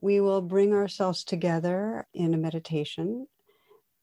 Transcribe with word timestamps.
we 0.00 0.20
will 0.20 0.40
bring 0.40 0.72
ourselves 0.72 1.24
together 1.24 2.06
in 2.14 2.34
a 2.34 2.38
meditation. 2.38 3.26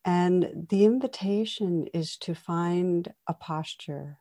And 0.05 0.67
the 0.69 0.85
invitation 0.85 1.87
is 1.93 2.17
to 2.17 2.33
find 2.33 3.13
a 3.27 3.33
posture, 3.33 4.17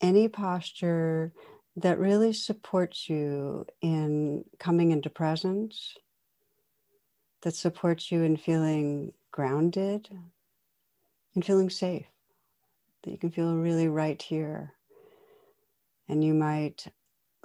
any 0.00 0.28
posture 0.28 1.32
that 1.76 1.98
really 1.98 2.32
supports 2.32 3.08
you 3.08 3.66
in 3.80 4.44
coming 4.58 4.90
into 4.90 5.10
presence, 5.10 5.96
that 7.42 7.54
supports 7.54 8.10
you 8.10 8.22
in 8.22 8.36
feeling 8.36 9.12
grounded 9.30 10.08
and 11.34 11.44
feeling 11.44 11.70
safe, 11.70 12.06
that 13.02 13.10
you 13.10 13.18
can 13.18 13.30
feel 13.30 13.54
really 13.56 13.88
right 13.88 14.20
here. 14.20 14.72
And 16.08 16.24
you 16.24 16.34
might 16.34 16.86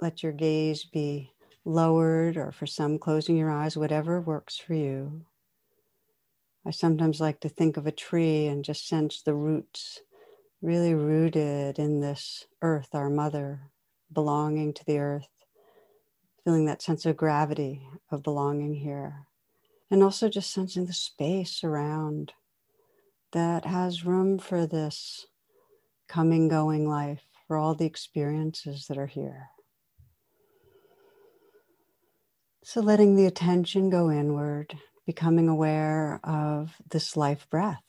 let 0.00 0.22
your 0.24 0.32
gaze 0.32 0.84
be 0.84 1.32
lowered, 1.66 2.36
or 2.36 2.52
for 2.52 2.66
some, 2.66 2.98
closing 2.98 3.36
your 3.36 3.50
eyes, 3.50 3.76
whatever 3.76 4.20
works 4.20 4.56
for 4.56 4.72
you. 4.72 5.26
I 6.64 6.70
sometimes 6.70 7.20
like 7.20 7.40
to 7.40 7.48
think 7.48 7.76
of 7.76 7.86
a 7.86 7.92
tree 7.92 8.46
and 8.46 8.64
just 8.64 8.88
sense 8.88 9.20
the 9.20 9.34
roots 9.34 10.00
really 10.62 10.94
rooted 10.94 11.78
in 11.78 12.00
this 12.00 12.46
earth, 12.62 12.94
our 12.94 13.10
mother, 13.10 13.70
belonging 14.12 14.72
to 14.74 14.84
the 14.84 14.98
earth, 14.98 15.44
feeling 16.44 16.64
that 16.66 16.82
sense 16.82 17.04
of 17.04 17.16
gravity 17.16 17.88
of 18.10 18.22
belonging 18.22 18.74
here. 18.74 19.26
And 19.90 20.02
also 20.02 20.28
just 20.28 20.52
sensing 20.52 20.86
the 20.86 20.92
space 20.92 21.62
around 21.62 22.32
that 23.32 23.64
has 23.64 24.04
room 24.04 24.38
for 24.38 24.66
this 24.66 25.26
coming, 26.08 26.48
going 26.48 26.88
life, 26.88 27.22
for 27.46 27.56
all 27.56 27.74
the 27.74 27.86
experiences 27.86 28.86
that 28.86 28.98
are 28.98 29.06
here. 29.06 29.50
So, 32.68 32.80
letting 32.80 33.14
the 33.14 33.26
attention 33.26 33.90
go 33.90 34.10
inward, 34.10 34.76
becoming 35.06 35.48
aware 35.48 36.18
of 36.24 36.74
this 36.90 37.16
life 37.16 37.46
breath. 37.48 37.84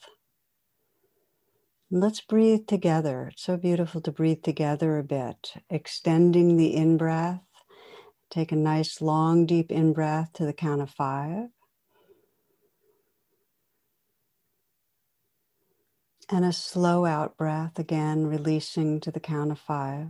Let's 1.90 2.22
breathe 2.22 2.68
together. 2.68 3.30
It's 3.32 3.42
so 3.42 3.58
beautiful 3.58 4.02
to 4.02 4.12
breathe 4.12 4.44
together 4.44 5.00
a 5.00 5.04
bit, 5.04 5.56
extending 5.68 6.58
the 6.58 6.76
in 6.76 6.96
breath. 6.96 7.42
Take 8.30 8.52
a 8.52 8.56
nice, 8.56 9.02
long, 9.02 9.48
deep 9.48 9.72
in 9.72 9.94
breath 9.94 10.34
to 10.34 10.46
the 10.46 10.54
count 10.54 10.84
of 10.84 10.92
five. 10.92 11.48
And 16.30 16.46
a 16.46 16.54
slow 16.54 17.06
out 17.06 17.36
breath, 17.36 17.80
again, 17.80 18.28
releasing 18.28 19.00
to 19.00 19.10
the 19.10 19.20
count 19.20 19.52
of 19.52 19.58
five. 19.58 20.10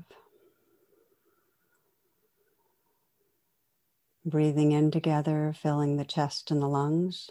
Breathing 4.27 4.73
in 4.73 4.91
together, 4.91 5.53
filling 5.57 5.95
the 5.95 6.03
chest 6.03 6.51
and 6.51 6.61
the 6.61 6.67
lungs. 6.67 7.29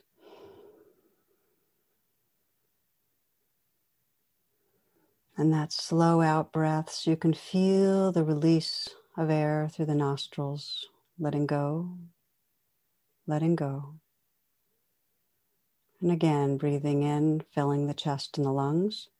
And 5.36 5.52
that 5.52 5.74
slow 5.74 6.22
out 6.22 6.52
breaths, 6.52 7.06
you 7.06 7.14
can 7.14 7.34
feel 7.34 8.12
the 8.12 8.24
release 8.24 8.88
of 9.14 9.28
air 9.28 9.68
through 9.70 9.84
the 9.84 9.94
nostrils, 9.94 10.86
letting 11.18 11.44
go, 11.44 11.98
letting 13.26 13.56
go. 13.56 13.96
And 16.00 16.10
again, 16.10 16.56
breathing 16.56 17.02
in, 17.02 17.42
filling 17.52 17.88
the 17.88 17.94
chest 17.94 18.38
and 18.38 18.46
the 18.46 18.52
lungs. 18.52 19.10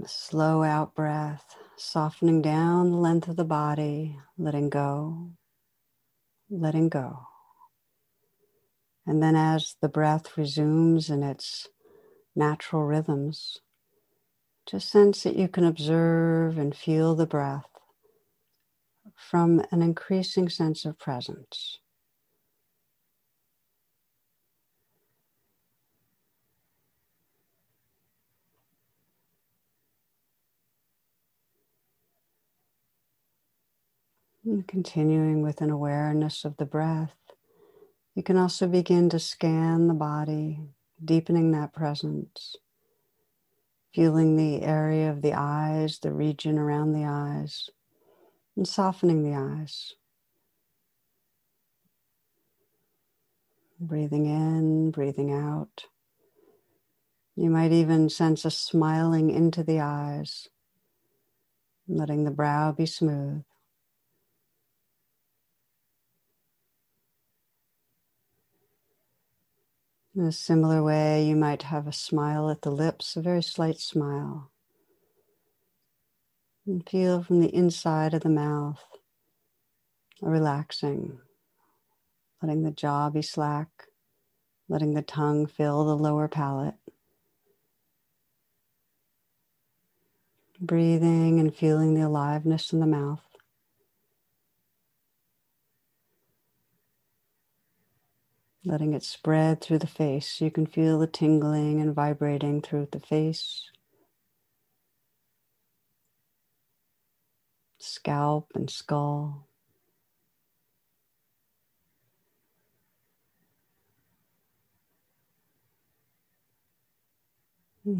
A 0.00 0.06
slow 0.06 0.62
out 0.62 0.94
breath, 0.94 1.56
softening 1.76 2.42
down 2.42 2.90
the 2.90 2.96
length 2.98 3.28
of 3.28 3.36
the 3.36 3.44
body, 3.44 4.18
letting 4.38 4.70
go, 4.70 5.32
letting 6.50 6.88
go. 6.88 7.20
And 9.06 9.22
then 9.22 9.36
as 9.36 9.76
the 9.82 9.88
breath 9.88 10.36
resumes 10.38 11.10
in 11.10 11.22
its 11.22 11.68
natural 12.36 12.84
rhythms, 12.84 13.58
just 14.66 14.88
sense 14.90 15.22
that 15.24 15.36
you 15.36 15.48
can 15.48 15.64
observe 15.64 16.58
and 16.58 16.74
feel 16.74 17.14
the 17.14 17.26
breath 17.26 17.68
from 19.16 19.64
an 19.70 19.82
increasing 19.82 20.48
sense 20.48 20.84
of 20.84 20.98
presence. 20.98 21.78
And 34.44 34.66
continuing 34.68 35.40
with 35.40 35.62
an 35.62 35.70
awareness 35.70 36.44
of 36.44 36.58
the 36.58 36.66
breath, 36.66 37.16
you 38.14 38.22
can 38.22 38.36
also 38.36 38.66
begin 38.66 39.08
to 39.08 39.18
scan 39.18 39.88
the 39.88 39.94
body, 39.94 40.60
deepening 41.02 41.52
that 41.52 41.72
presence, 41.72 42.56
feeling 43.94 44.36
the 44.36 44.62
area 44.62 45.10
of 45.10 45.22
the 45.22 45.32
eyes, 45.32 45.98
the 45.98 46.12
region 46.12 46.58
around 46.58 46.92
the 46.92 47.06
eyes, 47.06 47.70
and 48.54 48.68
softening 48.68 49.22
the 49.22 49.34
eyes. 49.34 49.94
Breathing 53.80 54.26
in, 54.26 54.90
breathing 54.90 55.32
out. 55.32 55.86
You 57.34 57.48
might 57.48 57.72
even 57.72 58.10
sense 58.10 58.44
a 58.44 58.50
smiling 58.50 59.30
into 59.30 59.64
the 59.64 59.80
eyes, 59.80 60.48
letting 61.88 62.24
the 62.24 62.30
brow 62.30 62.72
be 62.72 62.84
smooth. 62.84 63.42
In 70.16 70.22
a 70.26 70.32
similar 70.32 70.80
way, 70.80 71.26
you 71.26 71.34
might 71.34 71.62
have 71.62 71.88
a 71.88 71.92
smile 71.92 72.48
at 72.48 72.62
the 72.62 72.70
lips, 72.70 73.16
a 73.16 73.22
very 73.22 73.42
slight 73.42 73.80
smile. 73.80 74.52
And 76.66 76.88
feel 76.88 77.24
from 77.24 77.40
the 77.40 77.52
inside 77.52 78.14
of 78.14 78.22
the 78.22 78.28
mouth 78.28 78.84
a 80.22 80.30
relaxing, 80.30 81.18
letting 82.40 82.62
the 82.62 82.70
jaw 82.70 83.10
be 83.10 83.22
slack, 83.22 83.88
letting 84.68 84.94
the 84.94 85.02
tongue 85.02 85.46
fill 85.46 85.84
the 85.84 85.96
lower 85.96 86.28
palate. 86.28 86.76
Breathing 90.60 91.40
and 91.40 91.52
feeling 91.52 91.94
the 91.94 92.06
aliveness 92.06 92.72
in 92.72 92.78
the 92.78 92.86
mouth. 92.86 93.23
Letting 98.64 98.94
it 98.94 99.02
spread 99.02 99.60
through 99.60 99.78
the 99.78 99.86
face. 99.86 100.40
You 100.40 100.50
can 100.50 100.66
feel 100.66 100.98
the 100.98 101.06
tingling 101.06 101.80
and 101.80 101.94
vibrating 101.94 102.62
through 102.62 102.88
the 102.92 103.00
face, 103.00 103.70
scalp, 107.78 108.52
and 108.54 108.70
skull. 108.70 109.48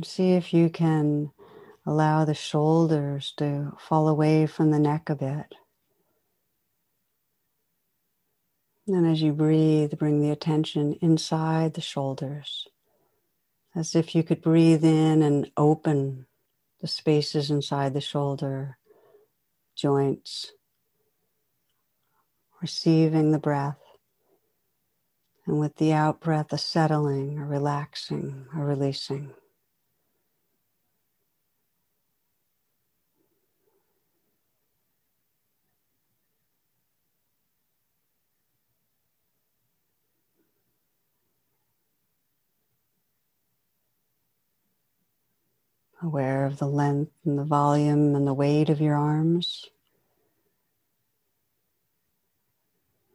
See 0.02 0.32
if 0.32 0.54
you 0.54 0.70
can 0.70 1.30
allow 1.86 2.24
the 2.24 2.34
shoulders 2.34 3.34
to 3.36 3.72
fall 3.78 4.08
away 4.08 4.46
from 4.46 4.70
the 4.70 4.78
neck 4.78 5.10
a 5.10 5.14
bit. 5.16 5.54
And 8.88 9.06
as 9.06 9.22
you 9.22 9.32
breathe, 9.32 9.98
bring 9.98 10.20
the 10.20 10.30
attention 10.30 10.94
inside 11.00 11.74
the 11.74 11.80
shoulders, 11.80 12.68
as 13.74 13.94
if 13.94 14.14
you 14.14 14.22
could 14.22 14.42
breathe 14.42 14.84
in 14.84 15.22
and 15.22 15.50
open 15.56 16.26
the 16.80 16.88
spaces 16.88 17.50
inside 17.50 17.94
the 17.94 18.00
shoulder 18.02 18.78
joints, 19.76 20.52
receiving 22.62 23.32
the 23.32 23.38
breath 23.38 23.78
And 25.46 25.58
with 25.58 25.76
the 25.76 25.92
out 25.92 26.20
breath, 26.20 26.52
a 26.52 26.58
settling, 26.58 27.38
a 27.38 27.44
relaxing, 27.46 28.46
a 28.56 28.64
releasing. 28.64 29.32
Aware 46.04 46.46
of 46.46 46.58
the 46.58 46.66
length 46.68 47.12
and 47.24 47.38
the 47.38 47.44
volume 47.44 48.14
and 48.14 48.26
the 48.26 48.34
weight 48.34 48.68
of 48.68 48.80
your 48.80 48.96
arms. 48.96 49.70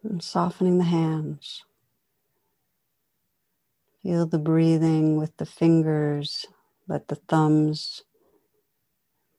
And 0.04 0.24
softening 0.24 0.78
the 0.78 0.86
hands. 0.86 1.64
Feel 4.02 4.26
the 4.26 4.40
breathing 4.40 5.18
with 5.18 5.36
the 5.38 5.46
fingers, 5.46 6.46
let 6.88 7.10
the 7.10 7.16
thumbs 7.16 8.04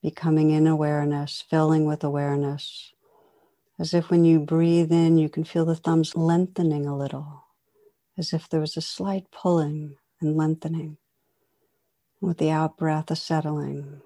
becoming 0.03 0.51
in 0.51 0.67
awareness, 0.67 1.43
filling 1.49 1.87
with 1.87 2.05
awareness. 2.05 2.93
As 3.79 3.95
if 3.95 4.11
when 4.11 4.25
you 4.25 4.41
breathe 4.41 4.93
in, 4.93 5.19
you 5.19 5.29
can 5.29 5.45
feel 5.45 5.65
the 5.65 5.75
thumbs 5.75 6.17
lengthening 6.17 6.87
a 6.87 6.97
little, 6.97 7.45
as 8.19 8.33
if 8.33 8.49
there 8.49 8.61
was 8.61 8.77
a 8.77 8.83
slight 8.83 9.31
pulling 9.33 9.97
and 10.21 10.37
lengthening. 10.37 10.99
With 12.21 12.39
the 12.39 12.51
out 12.51 12.79
breath, 12.79 13.11
a 13.13 13.17
settling. 13.17 14.03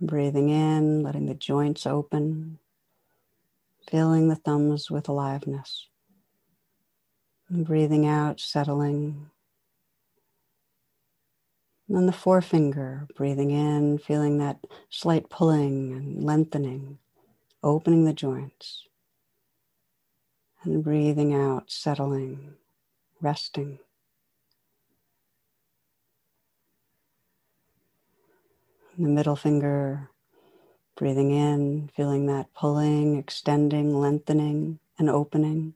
Breathing 0.00 0.50
in, 0.50 1.02
letting 1.02 1.26
the 1.26 1.34
joints 1.34 1.86
open, 1.86 2.58
filling 3.90 4.28
the 4.28 4.36
thumbs 4.36 4.90
with 4.90 5.08
aliveness. 5.08 5.88
And 7.48 7.66
breathing 7.66 8.06
out, 8.06 8.40
settling. 8.40 9.30
And 11.88 11.96
then 11.96 12.06
the 12.06 12.12
forefinger, 12.12 13.08
breathing 13.16 13.50
in, 13.52 13.98
feeling 13.98 14.38
that 14.38 14.60
slight 14.90 15.30
pulling 15.30 15.92
and 15.92 16.24
lengthening, 16.24 16.98
opening 17.62 18.04
the 18.04 18.14
joints. 18.14 18.84
And 20.64 20.84
breathing 20.84 21.34
out, 21.34 21.70
settling, 21.70 22.54
resting. 23.20 23.78
The 29.04 29.08
middle 29.08 29.36
finger, 29.36 30.10
breathing 30.96 31.30
in, 31.30 31.90
feeling 31.94 32.26
that 32.26 32.54
pulling, 32.54 33.16
extending, 33.16 33.98
lengthening, 33.98 34.78
and 34.98 35.10
opening. 35.10 35.74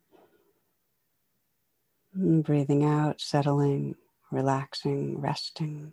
And 2.14 2.44
breathing 2.44 2.84
out, 2.84 3.20
settling, 3.20 3.96
relaxing, 4.30 5.20
resting. 5.20 5.92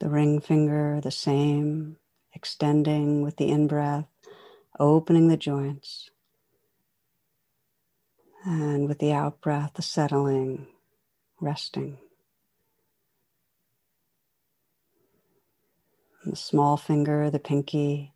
The 0.00 0.10
ring 0.10 0.40
finger, 0.40 1.00
the 1.02 1.10
same, 1.10 1.96
extending 2.34 3.22
with 3.22 3.36
the 3.36 3.50
in 3.50 3.66
breath, 3.66 4.06
opening 4.78 5.28
the 5.28 5.38
joints. 5.38 6.10
And 8.44 8.88
with 8.88 8.98
the 8.98 9.12
out 9.12 9.40
breath, 9.40 9.72
the 9.74 9.82
settling, 9.82 10.68
resting. 11.40 11.98
The 16.24 16.36
small 16.36 16.76
finger, 16.76 17.30
the 17.30 17.38
pinky, 17.38 18.12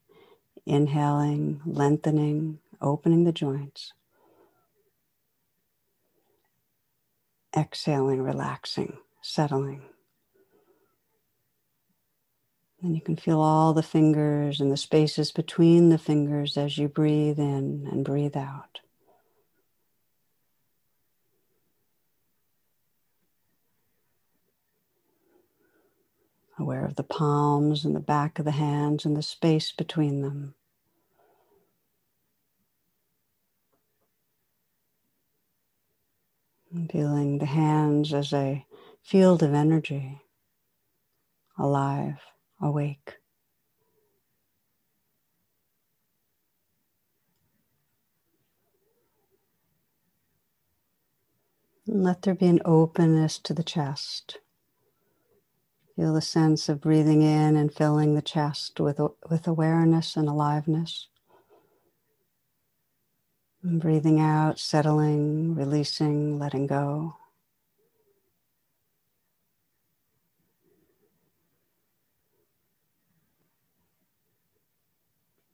inhaling, 0.66 1.60
lengthening, 1.64 2.58
opening 2.80 3.24
the 3.24 3.32
joints. 3.32 3.92
Exhaling, 7.56 8.22
relaxing, 8.22 8.98
settling. 9.22 9.82
And 12.82 12.94
you 12.94 13.02
can 13.02 13.16
feel 13.16 13.40
all 13.40 13.74
the 13.74 13.82
fingers 13.82 14.60
and 14.60 14.72
the 14.72 14.76
spaces 14.76 15.32
between 15.32 15.90
the 15.90 15.98
fingers 15.98 16.56
as 16.56 16.78
you 16.78 16.88
breathe 16.88 17.38
in 17.38 17.86
and 17.90 18.04
breathe 18.04 18.36
out. 18.36 18.80
Aware 26.70 26.86
of 26.86 26.94
the 26.94 27.02
palms 27.02 27.84
and 27.84 27.96
the 27.96 28.00
back 28.00 28.38
of 28.38 28.44
the 28.44 28.52
hands 28.52 29.04
and 29.04 29.16
the 29.16 29.22
space 29.22 29.72
between 29.72 30.22
them. 30.22 30.54
Feeling 36.92 37.38
the 37.38 37.46
hands 37.46 38.14
as 38.14 38.32
a 38.32 38.64
field 39.02 39.42
of 39.42 39.52
energy, 39.52 40.20
alive, 41.58 42.20
awake. 42.62 43.16
Let 51.88 52.22
there 52.22 52.36
be 52.36 52.46
an 52.46 52.60
openness 52.64 53.40
to 53.40 53.54
the 53.54 53.64
chest. 53.64 54.38
Feel 56.00 56.14
the 56.14 56.22
sense 56.22 56.70
of 56.70 56.80
breathing 56.80 57.20
in 57.20 57.56
and 57.56 57.70
filling 57.70 58.14
the 58.14 58.22
chest 58.22 58.80
with, 58.80 58.98
with 59.28 59.46
awareness 59.46 60.16
and 60.16 60.30
aliveness. 60.30 61.08
And 63.62 63.78
breathing 63.82 64.18
out, 64.18 64.58
settling, 64.58 65.54
releasing, 65.54 66.38
letting 66.38 66.66
go. 66.66 67.16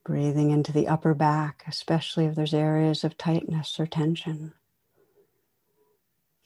Breathing 0.05 0.53
into 0.53 0.71
the 0.73 0.87
upper 0.87 1.13
back, 1.13 1.65
especially 1.67 2.27
if 2.27 2.37
there's 2.37 2.55
areas 2.55 3.03
of 3.03 3.19
tightness 3.19 3.81
or 3.81 3.87
tension. 3.89 4.53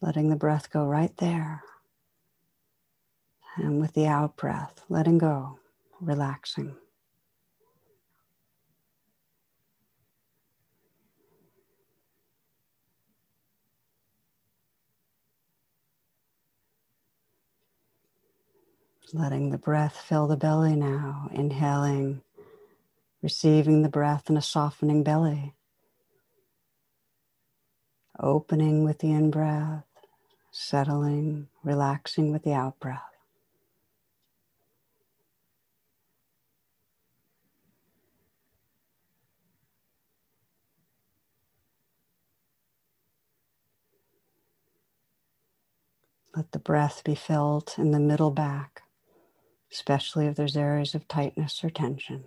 Letting 0.00 0.30
the 0.30 0.36
breath 0.36 0.70
go 0.70 0.86
right 0.86 1.14
there. 1.18 1.64
And 3.56 3.80
with 3.80 3.94
the 3.94 4.06
out 4.06 4.36
breath, 4.36 4.84
letting 4.88 5.18
go, 5.18 5.58
relaxing. 6.00 6.76
Letting 19.12 19.50
the 19.50 19.58
breath 19.58 19.96
fill 19.96 20.28
the 20.28 20.36
belly 20.36 20.76
now, 20.76 21.28
inhaling, 21.32 22.22
receiving 23.22 23.82
the 23.82 23.88
breath 23.88 24.30
in 24.30 24.36
a 24.36 24.42
softening 24.42 25.02
belly. 25.02 25.54
Opening 28.20 28.84
with 28.84 29.00
the 29.00 29.10
in 29.10 29.30
breath, 29.30 29.84
settling, 30.52 31.48
relaxing 31.64 32.32
with 32.32 32.44
the 32.44 32.52
out 32.52 32.78
breath. 32.78 33.09
Let 46.40 46.52
the 46.52 46.58
breath 46.58 47.04
be 47.04 47.14
felt 47.14 47.78
in 47.78 47.90
the 47.90 48.00
middle 48.00 48.30
back, 48.30 48.80
especially 49.70 50.26
if 50.26 50.36
there's 50.36 50.56
areas 50.56 50.94
of 50.94 51.06
tightness 51.06 51.62
or 51.62 51.68
tension. 51.68 52.24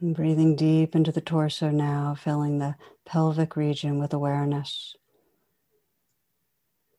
And 0.00 0.16
breathing 0.16 0.56
deep 0.56 0.96
into 0.96 1.12
the 1.12 1.20
torso 1.20 1.68
now, 1.68 2.14
filling 2.14 2.60
the 2.60 2.76
pelvic 3.04 3.56
region 3.56 3.98
with 3.98 4.14
awareness. 4.14 4.96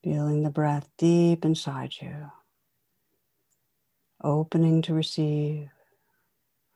Feeling 0.03 0.44
the 0.44 0.51
breath 0.51 0.88
deep 1.00 1.44
inside 1.44 1.94
you 2.00 2.29
opening 4.24 4.82
to 4.84 4.94
receive, 4.94 5.70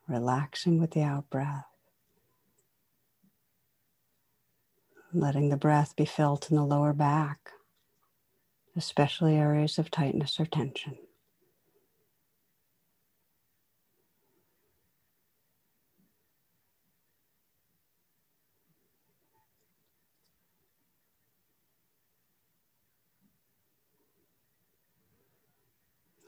relaxing 0.07 0.79
with 0.79 0.91
the 0.91 1.01
out 1.01 1.29
breath. 1.29 1.65
Letting 5.13 5.49
the 5.49 5.57
breath 5.57 5.95
be 5.95 6.05
felt 6.05 6.49
in 6.49 6.55
the 6.55 6.63
lower 6.65 6.93
back, 6.93 7.51
especially 8.77 9.35
areas 9.35 9.77
of 9.77 9.91
tightness 9.91 10.39
or 10.39 10.45
tension. 10.45 10.97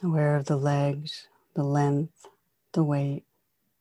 Aware 0.03 0.35
of 0.35 0.45
the 0.45 0.57
legs, 0.57 1.27
the 1.55 1.63
length, 1.63 2.27
the 2.73 2.83
weight, 2.83 3.23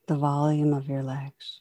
the 0.06 0.16
volume 0.16 0.72
of 0.72 0.88
your 0.88 1.02
legs. 1.02 1.60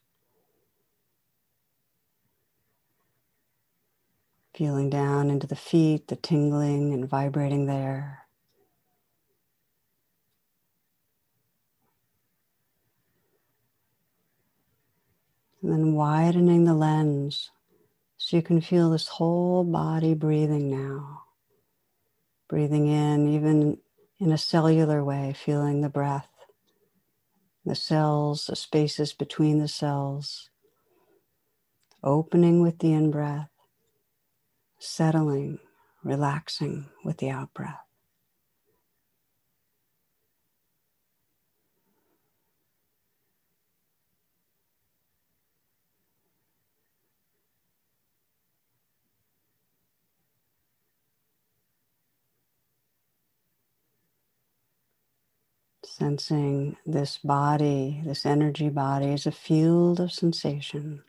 Feeling 4.56 4.89
down 4.89 5.30
into 5.30 5.48
the 5.48 5.56
feet, 5.56 6.08
the 6.08 6.15
tingling 6.15 6.94
and 6.94 7.10
vibrating 7.10 7.65
there. 7.65 8.20
And 15.63 15.72
then 15.72 15.94
widening 15.94 16.65
the 16.65 16.74
lens 16.74 17.51
so 18.18 18.36
you 18.36 18.44
can 18.44 18.62
feel 18.62 18.91
this 18.91 19.08
whole 19.08 19.63
body 19.63 20.13
breathing 20.13 20.70
now. 20.70 21.24
Breathing 22.50 22.88
in, 22.88 23.27
even 23.34 23.77
in 24.22 24.32
a 24.32 24.40
cellular 24.40 25.04
way, 25.04 25.34
feeling 25.36 25.82
the 25.82 25.90
breath, 25.90 26.30
the 27.66 27.75
cells, 27.75 28.46
the 28.48 28.56
spaces 28.56 29.13
between 29.13 29.60
the 29.60 29.68
cells, 29.68 30.51
opening 32.04 32.62
with 32.62 32.80
the 32.80 32.94
in 32.94 33.12
breath, 33.12 33.50
settling, 34.80 35.60
relaxing 36.04 36.90
with 37.06 37.18
the 37.18 37.30
out 37.30 37.54
breath. 37.54 37.90
Sensing 56.01 56.77
this 56.84 57.20
body, 57.20 58.01
this 58.03 58.25
energy 58.25 58.70
body, 58.70 59.13
as 59.13 59.27
a 59.27 59.31
field 59.31 60.00
of 60.00 60.12
sensation. 60.12 61.03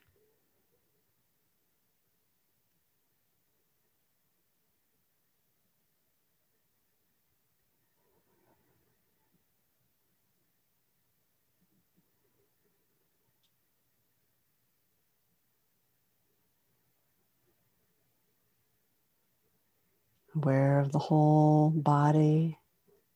aware 20.36 20.80
of 20.80 20.92
the 20.92 20.98
whole 20.98 21.70
body, 21.70 22.58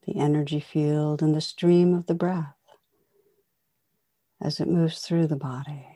the 0.06 0.16
energy 0.16 0.60
field, 0.60 1.22
and 1.22 1.34
the 1.34 1.40
stream 1.40 1.94
of 1.94 2.06
the 2.06 2.14
breath 2.14 2.54
as 4.40 4.60
it 4.60 4.68
moves 4.68 5.00
through 5.00 5.26
the 5.26 5.36
body. 5.36 5.86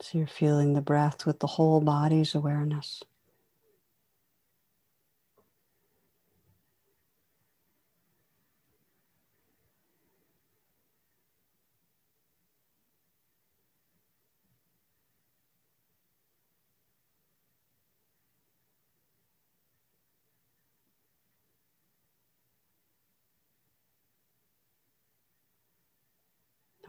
So 0.00 0.18
you're 0.18 0.26
feeling 0.26 0.74
the 0.74 0.80
breath 0.80 1.24
with 1.26 1.40
the 1.40 1.46
whole 1.46 1.80
body's 1.80 2.34
awareness. 2.34 3.02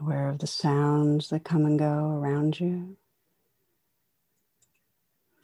aware 0.00 0.25
of 0.36 0.40
the 0.40 0.48
sounds 0.48 1.30
that 1.30 1.44
come 1.44 1.66
and 1.66 1.78
go 1.78 2.10
around 2.10 2.60
you, 2.60 2.96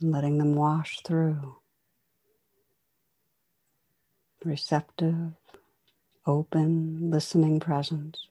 letting 0.01 0.39
them 0.39 0.55
wash 0.57 1.01
through. 1.05 1.57
Receptive, 4.45 5.33
open, 6.27 7.11
listening 7.11 7.61
presence. 7.61 8.29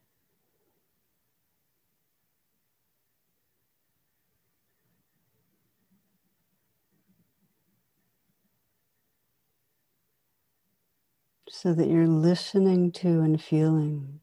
So 11.49 11.73
that 11.75 11.89
you're 11.89 12.07
listening 12.07 12.93
to 12.93 13.21
and 13.21 13.41
feeling 13.43 14.20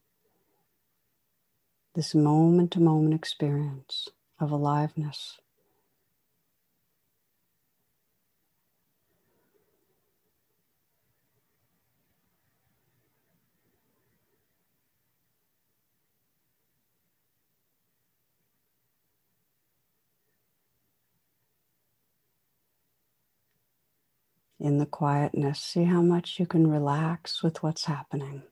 this 1.98 2.14
moment 2.14 2.70
to 2.70 2.78
moment 2.78 3.12
experience 3.12 4.06
of 4.38 4.52
aliveness. 4.52 5.40
In 24.60 24.78
the 24.78 24.86
quietness, 24.86 25.60
see 25.60 25.82
how 25.82 26.00
much 26.00 26.38
you 26.38 26.46
can 26.46 26.70
relax 26.70 27.42
with 27.42 27.64
what's 27.64 27.86
happening. 27.86 28.44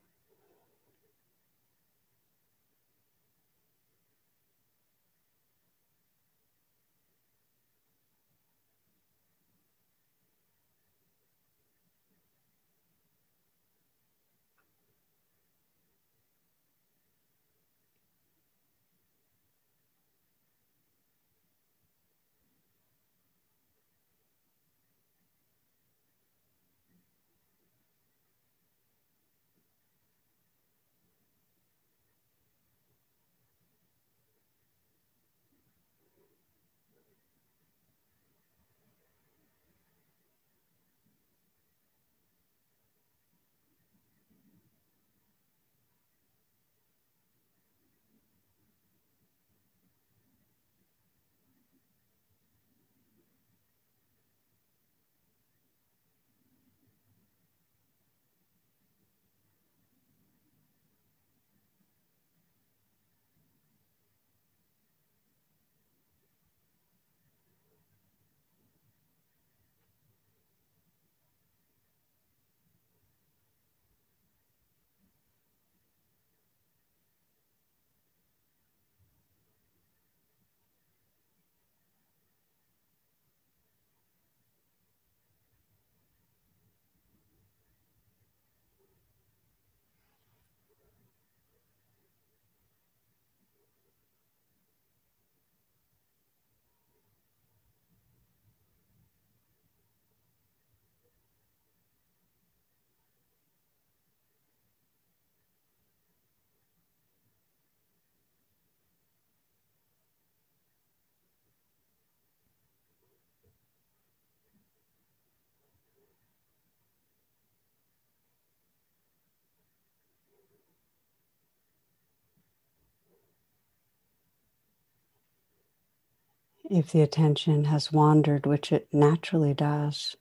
If 126.68 126.92
the 126.92 127.00
attention 127.00 127.66
has 127.66 127.92
wandered, 127.92 128.46
which 128.46 128.73
it 128.73 128.88
naturally 128.92 129.54
does, 129.54 130.16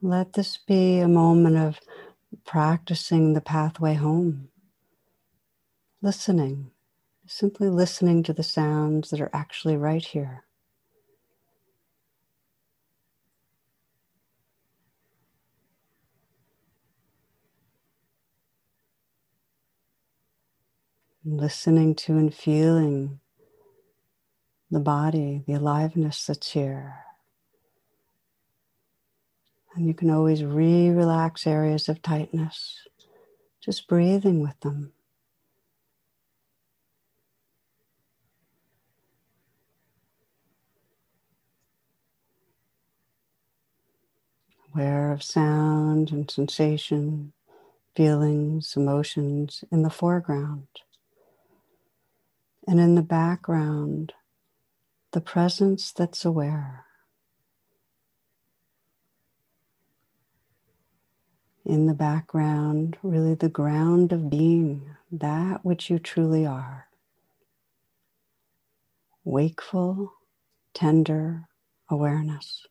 let 0.00 0.34
this 0.34 0.58
be 0.58 1.00
a 1.00 1.08
moment 1.08 1.56
of 1.56 1.80
practicing 2.44 3.32
the 3.32 3.40
pathway 3.40 3.94
home, 3.94 4.48
listening, 6.00 6.70
simply 7.26 7.68
listening 7.68 8.22
to 8.24 8.32
the 8.32 8.44
sounds 8.44 9.10
that 9.10 9.20
are 9.20 9.30
actually 9.32 9.76
right 9.76 10.04
here. 10.04 10.44
listening 21.28 21.92
to 21.92 22.16
and 22.16 22.32
feeling 22.32 23.18
the 24.70 24.80
body, 24.80 25.42
the 25.46 25.54
aliveness 25.54 26.26
that's 26.26 26.50
here. 26.50 26.96
And 29.74 29.86
you 29.86 29.94
can 29.94 30.10
always 30.10 30.42
re 30.42 30.88
relax 30.88 31.46
areas 31.46 31.88
of 31.88 32.02
tightness, 32.02 32.80
just 33.60 33.86
breathing 33.86 34.40
with 34.40 34.58
them. 34.60 34.92
Aware 44.74 45.12
of 45.12 45.22
sound 45.22 46.10
and 46.10 46.30
sensation, 46.30 47.32
feelings, 47.94 48.74
emotions 48.76 49.64
in 49.70 49.82
the 49.82 49.90
foreground. 49.90 50.68
And 52.66 52.80
in 52.80 52.94
the 52.94 53.02
background, 53.02 54.12
the 55.16 55.20
presence 55.22 55.92
that's 55.92 56.26
aware. 56.26 56.84
In 61.64 61.86
the 61.86 61.94
background, 61.94 62.98
really 63.02 63.32
the 63.34 63.48
ground 63.48 64.12
of 64.12 64.28
being, 64.28 64.90
that 65.10 65.64
which 65.64 65.88
you 65.88 65.98
truly 65.98 66.44
are. 66.44 66.88
Wakeful, 69.24 70.12
tender 70.74 71.48
awareness. 71.88 72.66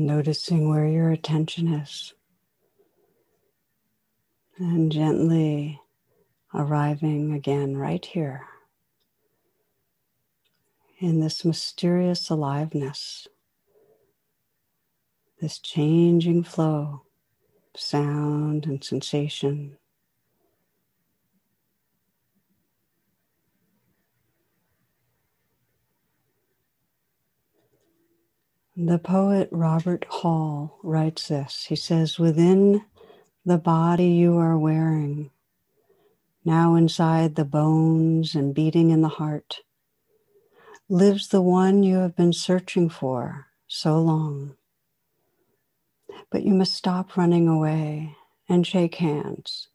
Noticing 0.00 0.68
where 0.68 0.86
your 0.86 1.10
attention 1.10 1.74
is. 1.74 2.14
And 4.56 4.92
gently 4.92 5.80
arriving 6.54 7.32
again 7.32 7.76
right 7.76 8.04
here 8.04 8.46
in 11.00 11.18
this 11.18 11.44
mysterious 11.44 12.30
aliveness, 12.30 13.26
this 15.40 15.58
changing 15.58 16.44
flow 16.44 17.02
of 17.74 17.80
sound 17.80 18.66
and 18.66 18.84
sensation. 18.84 19.78
The 28.80 29.00
poet 29.00 29.48
Robert 29.50 30.06
Hall 30.08 30.78
writes 30.84 31.26
this. 31.26 31.64
He 31.64 31.74
says, 31.74 32.20
Within 32.20 32.84
the 33.44 33.58
body 33.58 34.10
you 34.10 34.36
are 34.36 34.56
wearing, 34.56 35.32
now 36.44 36.76
inside 36.76 37.34
the 37.34 37.44
bones 37.44 38.36
and 38.36 38.54
beating 38.54 38.90
in 38.90 39.00
the 39.02 39.08
heart, 39.08 39.62
lives 40.88 41.26
the 41.26 41.42
one 41.42 41.82
you 41.82 41.96
have 41.96 42.14
been 42.14 42.32
searching 42.32 42.88
for 42.88 43.48
so 43.66 44.00
long. 44.00 44.54
But 46.30 46.44
you 46.44 46.54
must 46.54 46.76
stop 46.76 47.16
running 47.16 47.48
away 47.48 48.14
and 48.48 48.64
shake 48.64 48.94
hands. 48.94 49.70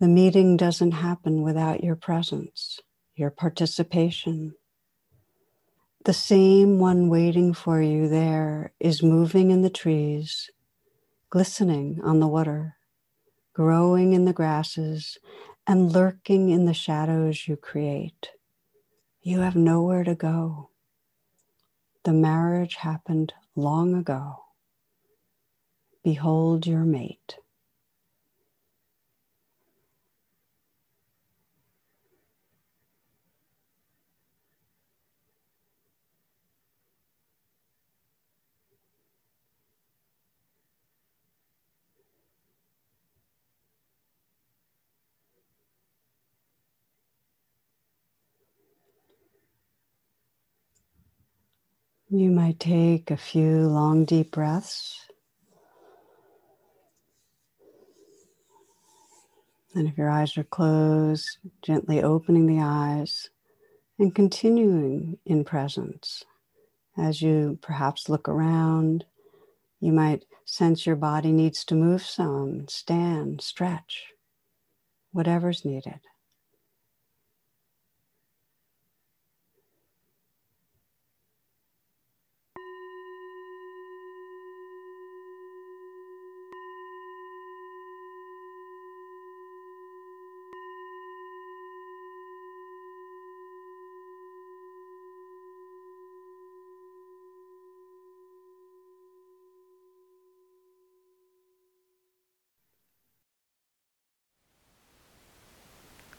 The 0.00 0.08
meeting 0.08 0.58
doesn't 0.58 0.92
happen 0.92 1.40
without 1.40 1.82
your 1.82 1.96
presence, 1.96 2.78
your 3.16 3.30
participation. 3.30 4.54
The 6.04 6.12
same 6.12 6.78
one 6.78 7.08
waiting 7.08 7.54
for 7.54 7.80
you 7.80 8.08
there 8.08 8.72
is 8.78 9.02
moving 9.02 9.50
in 9.50 9.62
the 9.62 9.70
trees, 9.70 10.50
glistening 11.30 12.00
on 12.04 12.20
the 12.20 12.28
water, 12.28 12.76
growing 13.54 14.12
in 14.12 14.26
the 14.26 14.34
grasses, 14.34 15.18
and 15.66 15.92
lurking 15.92 16.50
in 16.50 16.66
the 16.66 16.74
shadows 16.74 17.48
you 17.48 17.56
create. 17.56 18.32
You 19.22 19.40
have 19.40 19.56
nowhere 19.56 20.04
to 20.04 20.14
go. 20.14 20.70
The 22.04 22.12
marriage 22.12 22.76
happened 22.76 23.32
long 23.56 23.94
ago. 23.94 24.44
Behold 26.02 26.66
your 26.66 26.84
mate. 26.84 27.38
You 52.14 52.30
might 52.30 52.60
take 52.60 53.10
a 53.10 53.16
few 53.16 53.66
long, 53.66 54.04
deep 54.04 54.30
breaths. 54.30 55.00
And 59.74 59.88
if 59.88 59.98
your 59.98 60.08
eyes 60.08 60.38
are 60.38 60.44
closed, 60.44 61.38
gently 61.60 62.00
opening 62.04 62.46
the 62.46 62.62
eyes 62.62 63.30
and 63.98 64.14
continuing 64.14 65.18
in 65.26 65.44
presence. 65.44 66.22
As 66.96 67.20
you 67.20 67.58
perhaps 67.60 68.08
look 68.08 68.28
around, 68.28 69.06
you 69.80 69.92
might 69.92 70.24
sense 70.44 70.86
your 70.86 70.96
body 70.96 71.32
needs 71.32 71.64
to 71.64 71.74
move 71.74 72.02
some, 72.04 72.68
stand, 72.68 73.40
stretch. 73.40 74.04
whatever's 75.12 75.64
needed. 75.64 76.00